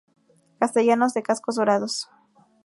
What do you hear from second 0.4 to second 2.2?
Castellanos de cascos dorados.